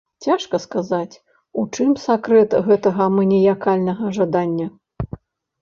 [0.25, 1.19] Цяжка сказаць,
[1.63, 4.67] у чым сакрэт гэтага маніякальнага жадання.